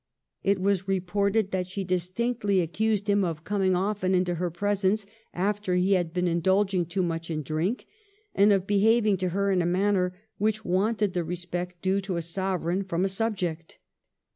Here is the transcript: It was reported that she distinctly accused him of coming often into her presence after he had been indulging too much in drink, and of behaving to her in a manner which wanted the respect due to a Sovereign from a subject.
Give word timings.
It 0.41 0.59
was 0.59 0.87
reported 0.87 1.51
that 1.51 1.67
she 1.67 1.83
distinctly 1.83 2.59
accused 2.59 3.07
him 3.07 3.23
of 3.23 3.43
coming 3.43 3.75
often 3.75 4.15
into 4.15 4.33
her 4.33 4.49
presence 4.49 5.05
after 5.31 5.75
he 5.75 5.91
had 5.93 6.11
been 6.11 6.27
indulging 6.27 6.87
too 6.87 7.03
much 7.03 7.29
in 7.29 7.43
drink, 7.43 7.85
and 8.33 8.51
of 8.51 8.65
behaving 8.65 9.17
to 9.17 9.29
her 9.29 9.51
in 9.51 9.61
a 9.61 9.65
manner 9.67 10.17
which 10.39 10.65
wanted 10.65 11.13
the 11.13 11.23
respect 11.23 11.83
due 11.83 12.01
to 12.01 12.17
a 12.17 12.23
Sovereign 12.23 12.83
from 12.83 13.05
a 13.05 13.09
subject. 13.09 13.77